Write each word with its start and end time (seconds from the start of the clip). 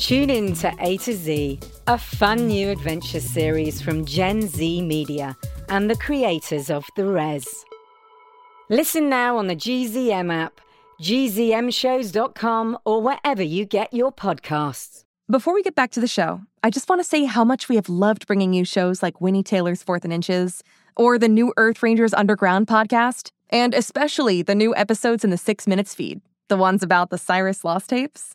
Tune 0.00 0.30
in 0.30 0.54
to 0.54 0.74
A 0.80 0.96
to 0.96 1.12
Z, 1.12 1.60
a 1.86 1.98
fun 1.98 2.46
new 2.46 2.70
adventure 2.70 3.20
series 3.20 3.82
from 3.82 4.06
Gen 4.06 4.40
Z 4.48 4.80
Media 4.80 5.36
and 5.68 5.90
the 5.90 5.96
creators 5.96 6.70
of 6.70 6.86
The 6.96 7.04
Res. 7.04 7.46
Listen 8.70 9.10
now 9.10 9.36
on 9.36 9.46
the 9.46 9.54
GZM 9.54 10.32
app, 10.32 10.58
gzmshows.com, 11.02 12.78
or 12.86 13.02
wherever 13.02 13.42
you 13.42 13.66
get 13.66 13.92
your 13.92 14.10
podcasts. 14.10 15.04
Before 15.30 15.52
we 15.52 15.62
get 15.62 15.74
back 15.74 15.90
to 15.90 16.00
the 16.00 16.08
show, 16.08 16.40
I 16.64 16.70
just 16.70 16.88
want 16.88 17.00
to 17.00 17.06
say 17.06 17.24
how 17.24 17.44
much 17.44 17.68
we 17.68 17.76
have 17.76 17.90
loved 17.90 18.26
bringing 18.26 18.54
you 18.54 18.64
shows 18.64 19.02
like 19.02 19.20
Winnie 19.20 19.42
Taylor's 19.42 19.82
Fourth 19.82 20.04
and 20.04 20.14
Inches, 20.14 20.64
or 20.96 21.18
the 21.18 21.28
new 21.28 21.52
Earth 21.58 21.82
Rangers 21.82 22.14
Underground 22.14 22.68
podcast, 22.68 23.32
and 23.50 23.74
especially 23.74 24.40
the 24.40 24.54
new 24.54 24.74
episodes 24.76 25.24
in 25.24 25.30
the 25.30 25.36
Six 25.36 25.66
Minutes 25.66 25.94
feed, 25.94 26.22
the 26.48 26.56
ones 26.56 26.82
about 26.82 27.10
the 27.10 27.18
Cyrus 27.18 27.66
Lost 27.66 27.90
tapes. 27.90 28.34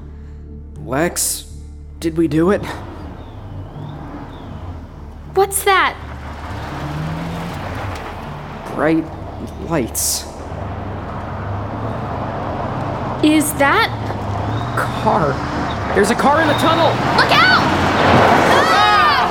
Lex, 0.85 1.45
did 1.99 2.17
we 2.17 2.27
do 2.27 2.49
it? 2.51 2.61
What's 5.35 5.63
that? 5.63 5.95
Bright 8.75 9.05
lights. 9.69 10.23
Is 13.23 13.53
that. 13.53 13.89
Car. 14.75 15.33
There's 15.93 16.09
a 16.09 16.15
car 16.15 16.41
in 16.41 16.47
the 16.47 16.55
tunnel! 16.55 16.87
Look 17.15 17.31
out! 17.31 17.61
Ah! 18.73 19.29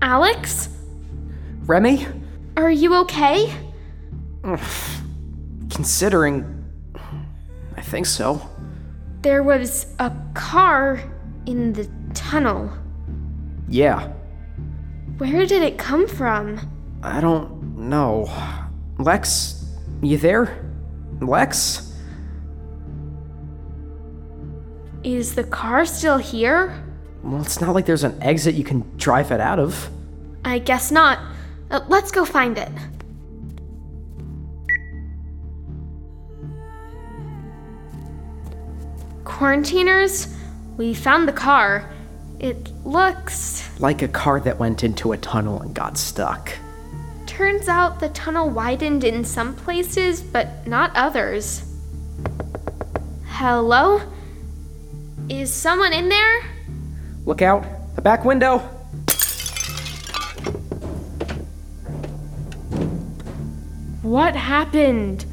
Alex? 0.00 0.70
Remy? 1.66 2.06
Are 2.56 2.70
you 2.70 2.94
okay? 3.00 3.52
Considering. 5.68 6.61
Think 7.92 8.06
so. 8.06 8.40
There 9.20 9.42
was 9.42 9.84
a 9.98 10.10
car 10.32 10.98
in 11.44 11.74
the 11.74 11.86
tunnel. 12.14 12.72
Yeah. 13.68 14.10
Where 15.18 15.44
did 15.44 15.62
it 15.62 15.76
come 15.76 16.08
from? 16.08 16.58
I 17.02 17.20
don't 17.20 17.76
know. 17.76 18.30
Lex, 18.98 19.66
you 20.00 20.16
there? 20.16 20.72
Lex? 21.20 21.94
Is 25.04 25.34
the 25.34 25.44
car 25.44 25.84
still 25.84 26.16
here? 26.16 26.82
Well, 27.22 27.42
it's 27.42 27.60
not 27.60 27.74
like 27.74 27.84
there's 27.84 28.04
an 28.04 28.16
exit 28.22 28.54
you 28.54 28.64
can 28.64 28.90
drive 28.96 29.30
it 29.32 29.40
out 29.40 29.58
of. 29.58 29.90
I 30.46 30.60
guess 30.60 30.90
not. 30.90 31.18
Uh, 31.70 31.80
let's 31.88 32.10
go 32.10 32.24
find 32.24 32.56
it. 32.56 32.70
Quarantiners, 39.32 40.28
we 40.76 40.92
found 40.94 41.26
the 41.26 41.32
car. 41.32 41.90
It 42.38 42.70
looks. 42.84 43.68
Like 43.80 44.02
a 44.02 44.08
car 44.08 44.38
that 44.40 44.58
went 44.58 44.84
into 44.84 45.12
a 45.12 45.16
tunnel 45.16 45.60
and 45.62 45.74
got 45.74 45.96
stuck. 45.96 46.52
Turns 47.26 47.66
out 47.66 47.98
the 47.98 48.10
tunnel 48.10 48.50
widened 48.50 49.04
in 49.04 49.24
some 49.24 49.56
places, 49.56 50.20
but 50.20 50.66
not 50.66 50.94
others. 50.94 51.64
Hello? 53.26 54.02
Is 55.28 55.52
someone 55.52 55.94
in 55.94 56.08
there? 56.10 56.42
Look 57.24 57.40
out! 57.40 57.64
The 57.96 58.02
back 58.02 58.24
window! 58.24 58.58
What 64.02 64.36
happened? 64.36 65.24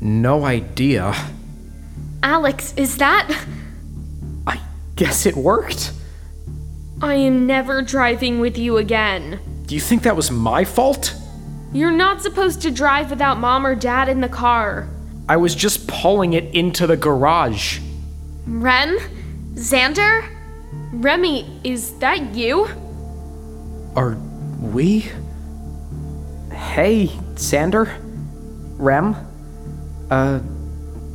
No 0.00 0.44
idea. 0.44 1.14
Alex, 2.22 2.74
is 2.76 2.96
that. 2.98 3.44
I 4.46 4.60
guess 4.96 5.26
it 5.26 5.36
worked. 5.36 5.92
I 7.02 7.14
am 7.14 7.46
never 7.46 7.82
driving 7.82 8.40
with 8.40 8.56
you 8.56 8.78
again. 8.78 9.38
Do 9.66 9.74
you 9.74 9.80
think 9.80 10.02
that 10.04 10.16
was 10.16 10.30
my 10.30 10.64
fault? 10.64 11.14
You're 11.72 11.90
not 11.90 12.22
supposed 12.22 12.62
to 12.62 12.70
drive 12.70 13.10
without 13.10 13.38
mom 13.38 13.66
or 13.66 13.74
dad 13.74 14.08
in 14.08 14.20
the 14.20 14.28
car. 14.28 14.88
I 15.28 15.36
was 15.36 15.54
just 15.54 15.86
pulling 15.88 16.32
it 16.32 16.54
into 16.54 16.86
the 16.86 16.96
garage. 16.96 17.80
Rem? 18.46 18.96
Xander? 19.54 20.24
Remy, 20.92 21.60
is 21.64 21.98
that 21.98 22.34
you? 22.34 22.66
Are 23.96 24.16
we? 24.60 25.10
Hey, 26.52 27.08
Xander? 27.34 27.90
Rem? 28.78 29.16
Uh, 30.10 30.40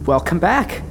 welcome 0.06 0.40
back. 0.40 0.82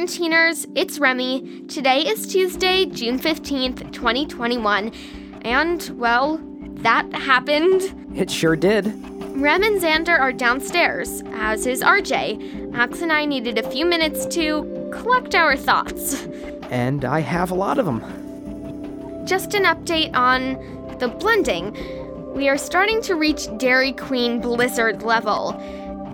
Quarantiners, 0.00 0.66
it's 0.74 0.98
Remy. 0.98 1.66
Today 1.66 2.00
is 2.00 2.26
Tuesday, 2.26 2.86
June 2.86 3.18
15th, 3.18 3.92
2021. 3.92 4.92
And, 5.42 5.90
well, 5.98 6.40
that 6.76 7.12
happened. 7.12 7.82
It 8.16 8.30
sure 8.30 8.56
did. 8.56 8.86
Rem 9.38 9.62
and 9.62 9.78
Xander 9.78 10.18
are 10.18 10.32
downstairs, 10.32 11.22
as 11.34 11.66
is 11.66 11.82
RJ. 11.82 12.70
Max 12.70 13.02
and 13.02 13.12
I 13.12 13.26
needed 13.26 13.58
a 13.58 13.70
few 13.70 13.84
minutes 13.84 14.24
to 14.36 14.88
collect 14.90 15.34
our 15.34 15.54
thoughts. 15.54 16.24
And 16.70 17.04
I 17.04 17.20
have 17.20 17.50
a 17.50 17.54
lot 17.54 17.78
of 17.78 17.84
them. 17.84 18.00
Just 19.26 19.52
an 19.52 19.64
update 19.64 20.16
on 20.16 20.54
the 20.98 21.08
blending. 21.08 21.76
We 22.32 22.48
are 22.48 22.56
starting 22.56 23.02
to 23.02 23.16
reach 23.16 23.54
Dairy 23.58 23.92
Queen 23.92 24.40
blizzard 24.40 25.02
level. 25.02 25.52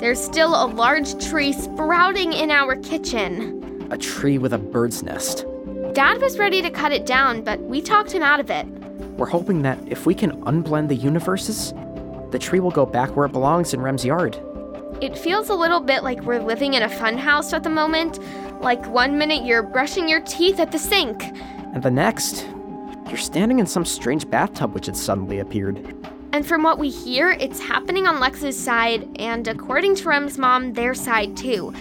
There's 0.01 0.21
still 0.21 0.51
a 0.61 0.67
large 0.67 1.25
tree 1.29 1.53
sprouting 1.53 2.33
in 2.33 2.51
our 2.51 2.75
kitchen. 2.75 3.63
A 3.91 3.99
tree 3.99 4.39
with 4.39 4.53
a 4.53 4.59
bird's 4.59 5.03
nest. 5.03 5.47
Dad 5.93 6.21
was 6.21 6.39
ready 6.39 6.61
to 6.61 6.71
cut 6.71 6.93
it 6.93 7.07
down, 7.07 7.43
but 7.43 7.61
we 7.61 7.81
talked 7.81 8.11
him 8.11 8.23
out 8.23 8.41
of 8.41 8.51
it. 8.51 8.67
We're 9.17 9.27
hoping 9.27 9.63
that 9.63 9.79
if 9.87 10.07
we 10.07 10.15
can 10.15 10.43
unblend 10.43 10.89
the 10.89 10.97
universes, 10.97 11.73
the 12.31 12.39
tree 12.39 12.61
will 12.61 12.71
go 12.71 12.85
back 12.85 13.15
where 13.17 13.27
it 13.27 13.33
belongs 13.33 13.73
in 13.73 13.81
Rem's 13.81 14.05
yard. 14.05 14.39
It 15.01 15.17
feels 15.17 15.49
a 15.49 15.55
little 15.55 15.81
bit 15.81 16.03
like 16.03 16.21
we're 16.23 16.43
living 16.43 16.75
in 16.75 16.83
a 16.83 16.89
funhouse 16.89 17.53
at 17.53 17.63
the 17.63 17.71
moment. 17.71 18.19
Like 18.61 18.85
one 18.87 19.19
minute 19.19 19.45
you're 19.45 19.63
brushing 19.63 20.09
your 20.09 20.21
teeth 20.21 20.59
at 20.59 20.73
the 20.73 20.79
sink. 20.79 21.23
And 21.73 21.83
the 21.83 21.91
next, 21.91 22.47
you're 23.09 23.17
standing 23.17 23.59
in 23.59 23.67
some 23.67 23.85
strange 23.85 24.29
bathtub 24.29 24.75
which 24.75 24.87
had 24.87 24.97
suddenly 24.97 25.39
appeared. 25.39 25.95
And 26.33 26.47
from 26.47 26.63
what 26.63 26.79
we 26.79 26.91
hear, 26.91 27.31
it's 27.31 27.61
happening 27.61 28.07
on 28.07 28.21
Lex's 28.21 28.59
side, 28.59 29.09
and 29.19 29.47
according 29.49 29.95
to 29.97 30.09
Rem's 30.09 30.37
mom, 30.37 30.73
their 30.73 30.93
side 30.93 31.37
too. 31.37 31.73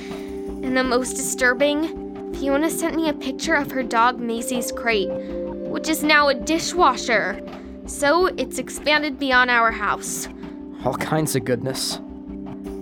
And 0.65 0.75
the 0.75 0.83
most 0.83 1.13
disturbing, 1.15 2.33
Fiona 2.33 2.71
sent 2.71 2.95
me 2.95 3.07
a 3.07 3.13
picture 3.13 3.53
of 3.53 3.69
her 3.69 3.83
dog 3.83 4.19
Maisie's 4.19 4.71
crate, 4.71 5.09
which 5.09 5.87
is 5.87 6.01
now 6.03 6.27
a 6.29 6.33
dishwasher. 6.33 7.39
So 7.85 8.25
it's 8.25 8.57
expanded 8.57 9.19
beyond 9.19 9.51
our 9.51 9.71
house. 9.71 10.27
All 10.83 10.95
kinds 10.95 11.35
of 11.35 11.45
goodness. 11.45 11.99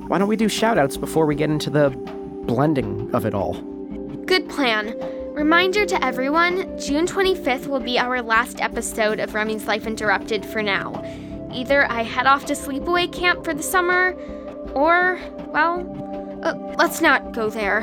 why 0.08 0.18
don't 0.18 0.30
we 0.30 0.38
do 0.38 0.48
shoutouts 0.48 0.98
before 0.98 1.26
we 1.26 1.36
get 1.36 1.50
into 1.50 1.70
the 1.70 1.90
blending 2.46 3.14
of 3.14 3.26
it 3.26 3.34
all? 3.34 3.56
Good 4.26 4.48
plan. 4.48 4.96
Reminder 5.34 5.86
to 5.86 6.06
everyone 6.06 6.80
June 6.80 7.06
25th 7.06 7.68
will 7.68 7.82
be 7.82 8.00
our 8.00 8.22
last 8.22 8.62
episode 8.62 9.20
of 9.20 9.34
Remy's 9.34 9.66
Life 9.68 9.88
Interrupted 9.88 10.46
for 10.46 10.64
now. 10.64 11.04
Either 11.52 11.86
I 11.92 12.04
head 12.04 12.28
off 12.28 12.46
to 12.46 12.54
sleepaway 12.54 13.12
camp 13.12 13.44
for 13.44 13.54
the 13.54 13.62
summer, 13.62 14.14
or, 14.74 15.20
well, 15.48 15.82
uh, 16.44 16.76
let's 16.78 17.02
not 17.02 17.32
go 17.32 17.50
there. 17.50 17.82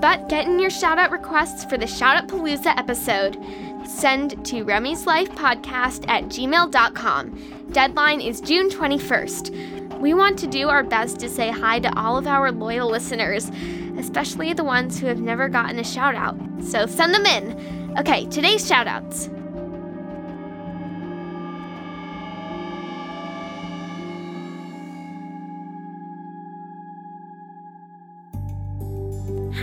But 0.00 0.28
get 0.28 0.46
in 0.46 0.58
your 0.58 0.70
shoutout 0.70 1.12
requests 1.12 1.64
for 1.64 1.78
the 1.78 1.86
Shoutout 1.86 2.26
Palooza 2.26 2.76
episode. 2.76 3.38
Send 3.86 4.44
to 4.46 4.64
Remy's 4.64 5.06
Life 5.06 5.30
Podcast 5.30 6.08
at 6.08 6.24
gmail.com. 6.24 7.68
Deadline 7.70 8.20
is 8.20 8.40
June 8.40 8.68
21st. 8.68 10.00
We 10.00 10.14
want 10.14 10.38
to 10.40 10.48
do 10.48 10.68
our 10.68 10.82
best 10.82 11.20
to 11.20 11.28
say 11.28 11.50
hi 11.50 11.78
to 11.78 11.98
all 11.98 12.18
of 12.18 12.26
our 12.26 12.50
loyal 12.50 12.90
listeners, 12.90 13.48
especially 13.96 14.52
the 14.52 14.64
ones 14.64 14.98
who 14.98 15.06
have 15.06 15.20
never 15.20 15.48
gotten 15.48 15.78
a 15.78 15.84
shout 15.84 16.16
out. 16.16 16.36
So 16.62 16.86
send 16.86 17.14
them 17.14 17.24
in. 17.24 17.96
Okay, 17.98 18.26
today's 18.26 18.66
shout 18.66 18.88
outs. 18.88 19.28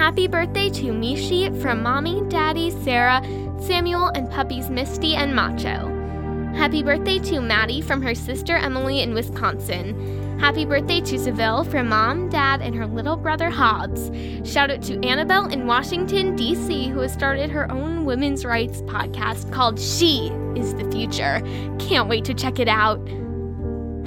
Happy 0.10 0.28
birthday 0.28 0.72
to 0.72 0.86
Mishi 0.86 1.56
from 1.62 1.84
Mommy, 1.84 2.24
Daddy, 2.30 2.72
Sarah, 2.84 3.22
Samuel, 3.62 4.08
and 4.16 4.28
puppies 4.32 4.68
Misty 4.68 5.14
and 5.14 5.36
Macho. 5.36 5.88
Happy 6.56 6.82
birthday 6.82 7.20
to 7.20 7.40
Maddie 7.40 7.82
from 7.82 8.02
her 8.02 8.16
sister 8.16 8.58
Emily 8.58 9.02
in 9.02 9.14
Wisconsin. 9.14 10.40
Happy 10.40 10.66
birthday 10.66 11.00
to 11.02 11.20
Seville 11.20 11.64
from 11.64 11.90
Mom, 11.90 12.28
Dad, 12.28 12.60
and 12.60 12.74
her 12.74 12.88
little 12.88 13.18
brother 13.18 13.52
Hobbs. 13.52 14.10
Shout 14.52 14.72
out 14.72 14.82
to 14.82 15.00
Annabelle 15.06 15.48
in 15.48 15.68
Washington, 15.68 16.36
D.C., 16.36 16.88
who 16.88 17.02
has 17.02 17.14
started 17.14 17.52
her 17.52 17.72
own 17.72 18.04
women's 18.04 18.44
rights 18.44 18.82
podcast 18.82 19.54
called 19.54 19.80
She 19.80 20.30
is 20.56 20.74
the 20.74 20.90
Future. 20.90 21.40
Can't 21.78 22.10
wait 22.10 22.26
to 22.26 22.34
check 22.34 22.58
it 22.58 22.68
out. 22.68 23.00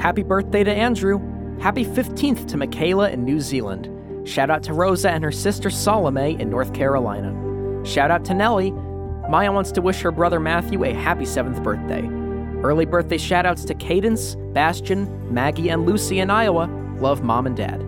Happy 0.00 0.25
birthday 0.25 0.64
to 0.64 0.72
Andrew. 0.72 1.20
Happy 1.60 1.84
15th 1.84 2.49
to 2.49 2.56
Michaela 2.56 3.10
in 3.10 3.25
New 3.25 3.38
Zealand. 3.38 3.88
Shout 4.25 4.51
out 4.51 4.63
to 4.65 4.73
Rosa 4.73 5.11
and 5.11 5.25
her 5.25 5.33
sister 5.33 5.71
Salome 5.71 6.41
in 6.41 6.51
North 6.51 6.73
Carolina. 6.75 7.85
Shout 7.85 8.11
out 8.11 8.25
to 8.27 8.35
Nellie. 8.35 8.73
Maya 9.29 9.53
wants 9.53 9.73
to 9.73 9.83
wish 9.83 10.01
her 10.01 10.13
brother 10.13 10.39
Matthew 10.41 10.85
a 10.85 10.93
happy 10.93 11.25
7th 11.25 11.63
birthday. 11.63 12.09
Early 12.63 12.85
birthday 12.85 13.19
shout 13.19 13.47
outs 13.47 13.65
to 13.65 13.75
Cadence, 13.75 14.37
Bastion, 14.53 15.33
Maggie, 15.33 15.71
and 15.71 15.85
Lucy 15.87 16.21
in 16.21 16.31
Iowa. 16.31 16.67
Love 17.01 17.23
mom 17.23 17.47
and 17.47 17.57
dad. 17.57 17.81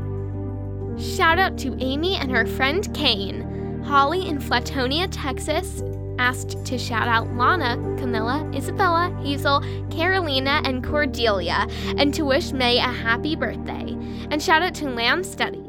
Shout 1.00 1.38
out 1.38 1.56
to 1.58 1.76
Amy 1.80 2.16
and 2.16 2.30
her 2.30 2.46
friend 2.46 2.92
Kane. 2.94 3.82
Holly 3.84 4.26
in 4.26 4.38
Flatonia, 4.38 5.08
Texas 5.10 5.82
asked 6.18 6.64
to 6.64 6.78
shout 6.78 7.08
out 7.08 7.32
Lana, 7.36 7.76
Camilla, 7.98 8.48
Isabella, 8.54 9.14
Hazel, 9.22 9.60
Carolina, 9.90 10.62
and 10.64 10.84
Cordelia, 10.84 11.66
and 11.98 12.14
to 12.14 12.24
wish 12.24 12.52
May 12.52 12.78
a 12.78 12.82
happy 12.82 13.36
birthday. 13.36 13.96
And 14.30 14.42
shout 14.42 14.62
out 14.62 14.74
to 14.76 14.88
Lamb 14.88 15.22
Studies. 15.22 15.63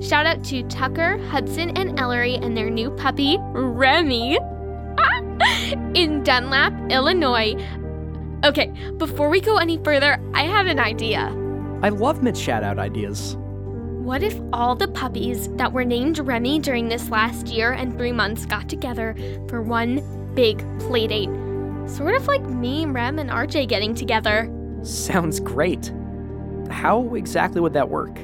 Shout 0.00 0.24
out 0.24 0.42
to 0.44 0.62
Tucker, 0.64 1.18
Hudson, 1.28 1.76
and 1.76 1.98
Ellery 2.00 2.36
and 2.36 2.56
their 2.56 2.70
new 2.70 2.90
puppy, 2.92 3.36
Remy, 3.40 4.38
in 5.94 6.22
Dunlap, 6.24 6.72
Illinois. 6.90 7.54
Okay, 8.42 8.72
before 8.96 9.28
we 9.28 9.42
go 9.42 9.58
any 9.58 9.76
further, 9.84 10.18
I 10.32 10.44
have 10.44 10.66
an 10.66 10.80
idea. 10.80 11.26
I 11.82 11.90
love 11.90 12.22
mid 12.22 12.36
shout 12.36 12.62
out 12.62 12.78
ideas. 12.78 13.36
What 13.38 14.22
if 14.22 14.40
all 14.54 14.74
the 14.74 14.88
puppies 14.88 15.48
that 15.56 15.72
were 15.72 15.84
named 15.84 16.18
Remy 16.18 16.60
during 16.60 16.88
this 16.88 17.10
last 17.10 17.48
year 17.48 17.72
and 17.72 17.96
three 17.98 18.12
months 18.12 18.46
got 18.46 18.70
together 18.70 19.14
for 19.48 19.60
one 19.60 20.02
big 20.34 20.58
playdate? 20.78 21.28
Sort 21.88 22.14
of 22.14 22.26
like 22.26 22.42
me, 22.42 22.86
Rem, 22.86 23.18
and 23.18 23.28
RJ 23.28 23.68
getting 23.68 23.94
together. 23.94 24.50
Sounds 24.82 25.40
great. 25.40 25.92
How 26.70 27.14
exactly 27.14 27.60
would 27.60 27.74
that 27.74 27.90
work? 27.90 28.18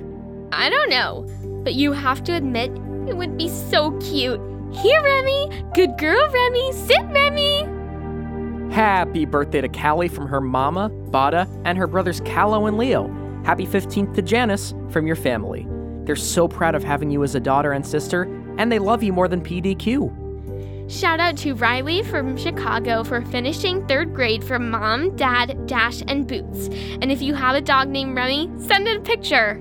I 0.52 0.70
don't 0.70 0.88
know, 0.88 1.26
but 1.66 1.74
you 1.74 1.90
have 1.90 2.22
to 2.22 2.32
admit 2.32 2.70
it 3.08 3.16
would 3.16 3.36
be 3.36 3.48
so 3.48 3.90
cute. 3.98 4.40
Here, 4.72 5.02
Remy! 5.02 5.64
Good 5.74 5.98
girl, 5.98 6.30
Remy! 6.30 6.72
Sit, 6.72 7.04
Remy! 7.06 8.72
Happy 8.72 9.24
birthday 9.24 9.62
to 9.62 9.68
Callie 9.68 10.06
from 10.06 10.28
her 10.28 10.40
mama, 10.40 10.90
Bada, 11.10 11.48
and 11.64 11.76
her 11.76 11.88
brothers 11.88 12.20
Callow 12.20 12.66
and 12.66 12.78
Leo. 12.78 13.08
Happy 13.44 13.66
15th 13.66 14.14
to 14.14 14.22
Janice 14.22 14.74
from 14.90 15.08
your 15.08 15.16
family. 15.16 15.66
They're 16.04 16.14
so 16.14 16.46
proud 16.46 16.76
of 16.76 16.84
having 16.84 17.10
you 17.10 17.24
as 17.24 17.34
a 17.34 17.40
daughter 17.40 17.72
and 17.72 17.84
sister, 17.84 18.22
and 18.58 18.70
they 18.70 18.78
love 18.78 19.02
you 19.02 19.12
more 19.12 19.26
than 19.26 19.40
PDQ. 19.42 20.88
Shout 20.88 21.18
out 21.18 21.36
to 21.38 21.54
Riley 21.54 22.04
from 22.04 22.36
Chicago 22.36 23.02
for 23.02 23.22
finishing 23.22 23.84
third 23.88 24.14
grade 24.14 24.44
from 24.44 24.70
Mom, 24.70 25.16
Dad, 25.16 25.66
Dash, 25.66 26.00
and 26.06 26.28
Boots. 26.28 26.68
And 27.02 27.10
if 27.10 27.20
you 27.20 27.34
have 27.34 27.56
a 27.56 27.60
dog 27.60 27.88
named 27.88 28.14
Remy, 28.14 28.52
send 28.56 28.86
it 28.86 28.98
a 28.98 29.00
picture. 29.00 29.60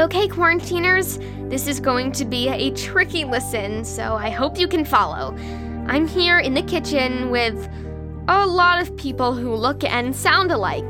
Okay, 0.00 0.26
quarantiners, 0.26 1.18
this 1.48 1.68
is 1.68 1.78
going 1.78 2.10
to 2.12 2.24
be 2.24 2.48
a 2.48 2.72
tricky 2.72 3.24
listen, 3.24 3.84
so 3.84 4.14
I 4.16 4.28
hope 4.28 4.58
you 4.58 4.66
can 4.66 4.84
follow. 4.84 5.36
I'm 5.86 6.08
here 6.08 6.40
in 6.40 6.52
the 6.54 6.62
kitchen 6.62 7.30
with 7.30 7.68
a 8.26 8.44
lot 8.44 8.82
of 8.82 8.96
people 8.96 9.34
who 9.34 9.54
look 9.54 9.84
and 9.84 10.14
sound 10.14 10.50
alike. 10.50 10.88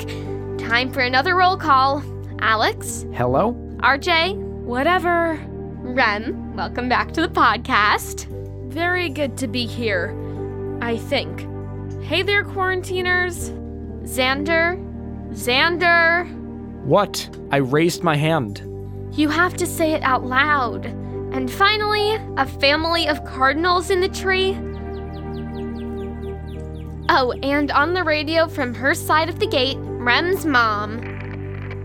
Time 0.59 0.91
for 0.91 1.01
another 1.01 1.37
roll 1.37 1.59
call. 1.59 2.03
Alex, 2.39 3.05
Hello? 3.13 3.53
RJ, 3.83 4.37
whatever. 4.63 5.39
Rem, 5.83 6.57
welcome 6.57 6.89
back 6.89 7.13
to 7.13 7.21
the 7.21 7.29
podcast. 7.29 8.27
Very 8.73 9.11
good 9.11 9.37
to 9.37 9.47
be 9.47 9.67
here, 9.67 10.17
I 10.81 10.97
think. 10.97 11.47
Hey 12.03 12.23
there, 12.23 12.43
quarantiners. 12.43 13.51
Xander, 14.05 14.79
Xander, 15.33 16.27
What? 16.85 17.29
I 17.51 17.59
raised 17.59 18.03
my 18.03 18.17
hand. 18.17 18.63
You 19.17 19.29
have 19.29 19.55
to 19.55 19.67
say 19.67 19.93
it 19.93 20.03
out 20.03 20.25
loud. 20.25 20.87
And 21.35 21.51
finally, 21.51 22.15
a 22.37 22.47
family 22.47 23.09
of 23.09 23.25
cardinals 23.25 23.91
in 23.91 24.01
the 24.01 24.09
tree. 24.09 24.57
Oh, 27.09 27.33
and 27.43 27.71
on 27.71 27.95
the 27.95 28.03
radio 28.03 28.49
from 28.49 28.75
her 28.75 28.95
side 28.95 29.29
of 29.29 29.39
the 29.39 29.47
gate, 29.47 29.77
Rem's 29.79 30.47
mom. 30.47 31.01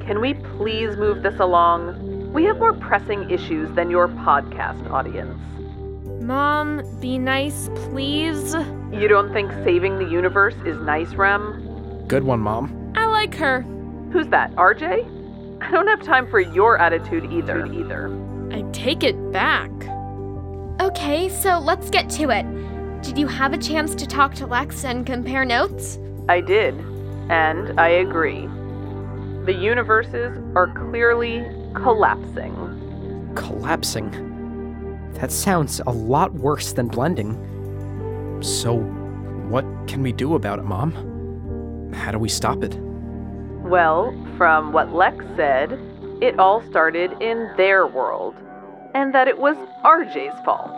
Can 0.05 0.21
we 0.21 0.33
please 0.33 0.95
move 0.97 1.23
this 1.23 1.39
along? 1.39 2.31
We 2.33 2.43
have 2.45 2.57
more 2.57 2.73
pressing 2.73 3.29
issues 3.29 3.73
than 3.75 3.89
your 3.89 4.07
podcast 4.07 4.89
audience. 4.89 5.37
Mom, 6.21 6.83
be 6.99 7.17
nice, 7.17 7.69
please. 7.75 8.53
You 8.91 9.07
don't 9.07 9.33
think 9.33 9.51
saving 9.63 9.97
the 9.97 10.05
universe 10.05 10.55
is 10.65 10.79
nice, 10.81 11.13
Rem? 11.13 12.05
Good 12.07 12.23
one, 12.23 12.39
Mom. 12.39 12.93
I 12.95 13.05
like 13.05 13.35
her. 13.35 13.61
Who's 14.11 14.27
that, 14.27 14.51
RJ? 14.55 15.18
I 15.61 15.71
don't 15.71 15.87
have 15.87 16.01
time 16.01 16.27
for 16.29 16.39
your 16.39 16.77
attitude 16.77 17.31
either. 17.31 17.65
Either. 17.65 18.09
I 18.51 18.63
take 18.71 19.03
it 19.03 19.31
back. 19.31 19.69
Okay, 20.81 21.29
so 21.29 21.59
let's 21.59 21.89
get 21.89 22.09
to 22.11 22.29
it. 22.29 22.45
Did 23.03 23.17
you 23.17 23.27
have 23.27 23.53
a 23.53 23.57
chance 23.57 23.93
to 23.95 24.07
talk 24.07 24.33
to 24.35 24.47
Lex 24.47 24.83
and 24.85 25.05
compare 25.05 25.45
notes? 25.45 25.99
I 26.27 26.41
did, 26.41 26.73
and 27.29 27.79
I 27.79 27.89
agree. 27.89 28.47
The 29.45 29.53
universes 29.53 30.37
are 30.55 30.67
clearly 30.67 31.45
collapsing. 31.75 33.31
Collapsing. 33.35 35.11
That 35.13 35.31
sounds 35.31 35.81
a 35.85 35.91
lot 35.91 36.33
worse 36.33 36.73
than 36.73 36.87
blending. 36.87 37.35
So, 38.41 38.77
what 39.49 39.65
can 39.87 40.01
we 40.01 40.11
do 40.11 40.35
about 40.35 40.59
it, 40.59 40.65
Mom? 40.65 41.91
How 41.93 42.11
do 42.11 42.19
we 42.19 42.29
stop 42.29 42.63
it? 42.63 42.77
Well, 43.69 44.17
from 44.35 44.73
what 44.73 44.95
Lex 44.95 45.23
said, 45.35 45.79
it 46.21 46.39
all 46.39 46.67
started 46.71 47.11
in 47.21 47.51
their 47.55 47.85
world, 47.85 48.35
and 48.95 49.13
that 49.13 49.27
it 49.27 49.37
was 49.37 49.55
RJ's 49.85 50.43
fault. 50.43 50.71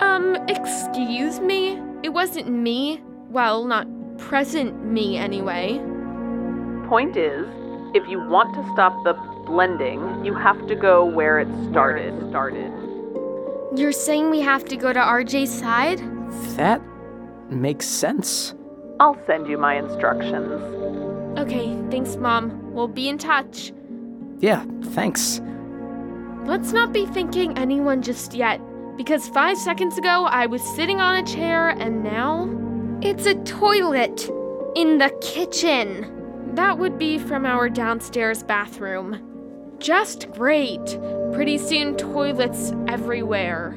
Um, 0.00 0.36
excuse 0.48 1.38
me? 1.38 1.78
It 2.02 2.08
wasn't 2.08 2.48
me. 2.48 3.02
Well, 3.28 3.66
not 3.66 3.86
present 4.16 4.86
me 4.86 5.18
anyway. 5.18 5.78
Point 6.88 7.18
is, 7.18 7.46
if 7.94 8.08
you 8.08 8.26
want 8.26 8.54
to 8.54 8.72
stop 8.72 9.04
the 9.04 9.12
blending, 9.44 10.24
you 10.24 10.34
have 10.34 10.66
to 10.66 10.74
go 10.74 11.04
where 11.04 11.38
it 11.38 11.48
started. 11.68 12.14
Started. 12.30 12.72
You're 13.76 13.92
saying 13.92 14.30
we 14.30 14.40
have 14.40 14.64
to 14.64 14.78
go 14.78 14.94
to 14.94 14.98
RJ's 14.98 15.50
side? 15.50 15.98
That 16.56 16.80
makes 17.50 17.86
sense. 17.86 18.54
I'll 18.98 19.18
send 19.26 19.46
you 19.46 19.58
my 19.58 19.74
instructions. 19.76 20.97
Okay, 21.36 21.76
thanks, 21.90 22.16
Mom. 22.16 22.72
We'll 22.72 22.88
be 22.88 23.08
in 23.08 23.18
touch. 23.18 23.72
Yeah, 24.40 24.64
thanks. 24.82 25.40
Let's 26.44 26.72
not 26.72 26.92
be 26.92 27.04
thinking 27.06 27.56
anyone 27.58 28.02
just 28.02 28.34
yet, 28.34 28.60
because 28.96 29.28
five 29.28 29.58
seconds 29.58 29.98
ago 29.98 30.24
I 30.24 30.46
was 30.46 30.62
sitting 30.74 31.00
on 31.00 31.16
a 31.16 31.22
chair 31.26 31.68
and 31.70 32.02
now. 32.02 32.48
It's 33.02 33.26
a 33.26 33.34
toilet 33.44 34.28
in 34.74 34.98
the 34.98 35.10
kitchen. 35.20 36.14
That 36.54 36.78
would 36.78 36.98
be 36.98 37.18
from 37.18 37.44
our 37.44 37.68
downstairs 37.68 38.42
bathroom. 38.42 39.24
just 39.78 40.30
great. 40.32 40.98
Pretty 41.32 41.58
soon, 41.58 41.96
toilets 41.96 42.72
everywhere. 42.88 43.72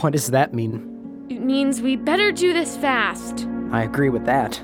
What 0.00 0.12
does 0.12 0.26
that 0.28 0.52
mean? 0.52 1.26
It 1.30 1.40
means 1.40 1.80
we 1.80 1.96
better 1.96 2.32
do 2.32 2.52
this 2.52 2.76
fast. 2.76 3.46
I 3.70 3.82
agree 3.82 4.10
with 4.10 4.24
that. 4.26 4.58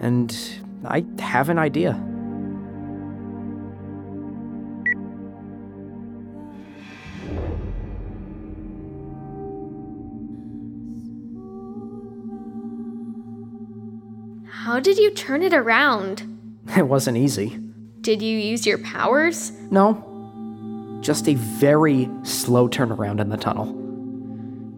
And 0.00 0.36
I 0.84 1.04
have 1.18 1.48
an 1.48 1.58
idea. 1.58 1.92
How 14.68 14.80
did 14.80 14.98
you 14.98 15.10
turn 15.12 15.42
it 15.42 15.54
around? 15.54 16.34
It 16.76 16.86
wasn't 16.86 17.16
easy. 17.16 17.58
Did 18.02 18.20
you 18.20 18.38
use 18.38 18.66
your 18.66 18.76
powers? 18.78 19.52
No. 19.70 20.04
Just 21.00 21.26
a 21.26 21.34
very 21.34 22.10
slow 22.24 22.68
turnaround 22.68 23.20
in 23.20 23.30
the 23.30 23.38
tunnel. 23.38 23.74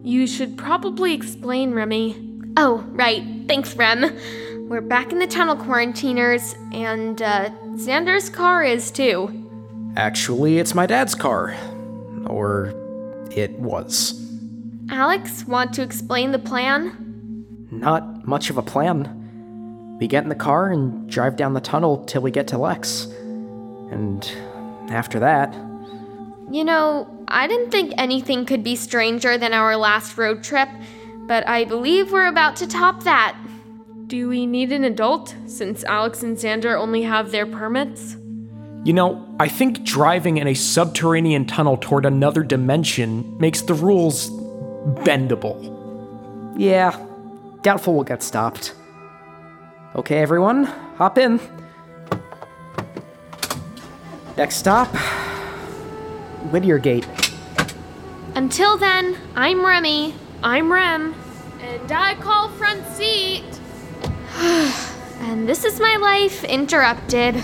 You 0.01 0.25
should 0.25 0.57
probably 0.57 1.13
explain, 1.13 1.73
Remy. 1.73 2.15
Oh, 2.55 2.85
right. 2.91 3.23
Thanks, 3.47 3.75
Rem. 3.75 4.17
We're 4.69 4.81
back 4.81 5.11
in 5.11 5.19
the 5.19 5.27
tunnel 5.27 5.55
quarantiners, 5.55 6.55
and 6.73 7.21
uh, 7.21 7.49
Xander's 7.75 8.29
car 8.29 8.63
is 8.63 8.89
too. 8.91 9.29
Actually, 9.97 10.59
it's 10.59 10.73
my 10.73 10.85
dad's 10.85 11.13
car. 11.15 11.55
Or 12.27 12.73
it 13.31 13.51
was. 13.59 14.17
Alex, 14.89 15.45
want 15.45 15.73
to 15.73 15.81
explain 15.81 16.31
the 16.31 16.39
plan? 16.39 17.45
Not 17.71 18.25
much 18.27 18.49
of 18.49 18.57
a 18.57 18.61
plan. 18.61 19.97
We 19.99 20.07
get 20.07 20.23
in 20.23 20.29
the 20.29 20.35
car 20.35 20.71
and 20.71 21.09
drive 21.09 21.35
down 21.35 21.53
the 21.53 21.61
tunnel 21.61 22.03
till 22.05 22.21
we 22.21 22.31
get 22.31 22.47
to 22.47 22.57
Lex. 22.57 23.05
And 23.91 24.23
after 24.89 25.19
that, 25.19 25.53
You 26.49 26.65
know, 26.65 27.07
I 27.29 27.47
didn't 27.47 27.71
think 27.71 27.93
anything 27.97 28.45
could 28.45 28.61
be 28.63 28.75
stranger 28.75 29.37
than 29.37 29.53
our 29.53 29.77
last 29.77 30.17
road 30.17 30.43
trip, 30.43 30.67
but 31.27 31.47
I 31.47 31.63
believe 31.63 32.11
we're 32.11 32.27
about 32.27 32.57
to 32.57 32.67
top 32.67 33.03
that. 33.03 33.37
Do 34.11 34.27
we 34.27 34.45
need 34.45 34.73
an 34.73 34.83
adult 34.83 35.33
since 35.45 35.85
Alex 35.85 36.21
and 36.21 36.35
Xander 36.35 36.77
only 36.77 37.03
have 37.03 37.31
their 37.31 37.45
permits? 37.45 38.17
You 38.83 38.91
know, 38.91 39.25
I 39.39 39.47
think 39.47 39.85
driving 39.85 40.35
in 40.35 40.47
a 40.47 40.53
subterranean 40.53 41.45
tunnel 41.45 41.77
toward 41.77 42.05
another 42.05 42.43
dimension 42.43 43.37
makes 43.39 43.61
the 43.61 43.73
rules 43.73 44.29
bendable. 45.05 45.55
yeah, 46.57 46.99
doubtful 47.61 47.93
we'll 47.93 48.03
get 48.03 48.21
stopped. 48.21 48.75
Okay, 49.95 50.17
everyone, 50.17 50.65
hop 50.65 51.17
in. 51.17 51.39
Next 54.35 54.57
stop, 54.57 54.89
Whittier 56.51 56.79
Gate. 56.79 57.07
Until 58.35 58.75
then, 58.75 59.15
I'm 59.37 59.65
Remy. 59.65 60.13
I'm 60.43 60.69
Rem. 60.69 61.15
And 61.61 61.89
I 61.93 62.15
call 62.15 62.49
front 62.49 62.85
seat. 62.87 63.60
And 65.21 65.47
this 65.47 65.63
is 65.63 65.79
my 65.79 65.97
life 65.97 66.43
interrupted. 66.43 67.35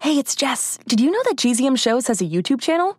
Hey, 0.00 0.18
it's 0.18 0.34
Jess. 0.34 0.78
Did 0.88 1.00
you 1.00 1.12
know 1.12 1.22
that 1.24 1.36
GZM 1.36 1.78
Shows 1.78 2.08
has 2.08 2.20
a 2.20 2.24
YouTube 2.24 2.60
channel? 2.60 2.98